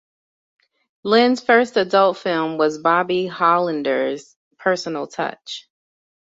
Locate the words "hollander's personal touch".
3.27-5.69